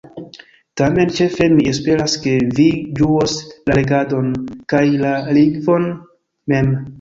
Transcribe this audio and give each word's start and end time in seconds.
Tamen 0.79 1.11
ĉefe 1.17 1.49
mi 1.57 1.65
esperas, 1.71 2.15
ke 2.23 2.33
vi 2.61 2.65
ĝuos 3.01 3.35
la 3.71 3.77
legadon, 3.81 4.33
kaj 4.75 4.83
la 5.05 5.13
lingvon 5.41 5.87
mem. 6.55 6.75